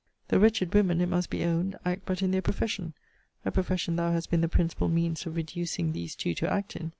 The 0.29 0.39
wretched 0.39 0.73
women, 0.73 0.99
it 0.99 1.09
must 1.09 1.29
be 1.29 1.43
owned, 1.45 1.75
act 1.85 2.07
but 2.07 2.23
in 2.23 2.31
their 2.31 2.41
profession: 2.41 2.95
a 3.45 3.51
profession 3.51 3.97
thou 3.97 4.11
hast 4.13 4.31
been 4.31 4.41
the 4.41 4.47
principal 4.49 4.87
means 4.87 5.27
of 5.27 5.35
reducing 5.35 5.91
these 5.91 6.15
two 6.15 6.33
to 6.33 6.51
act 6.51 6.75
in. 6.75 6.89